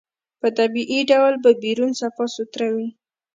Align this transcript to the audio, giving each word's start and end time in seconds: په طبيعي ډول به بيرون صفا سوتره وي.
په 0.41 0.47
طبيعي 0.57 0.99
ډول 1.11 1.33
به 1.43 1.51
بيرون 1.63 1.91
صفا 2.01 2.25
سوتره 2.35 2.67
وي. 2.75 2.89